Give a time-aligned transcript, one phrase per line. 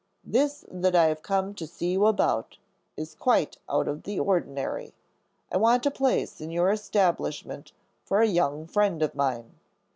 [0.25, 2.57] This that I have come to see you about
[2.97, 4.95] is quite out of the ordinary.
[5.51, 7.71] I want a place in your establishment
[8.03, 9.59] for a young friend of mine."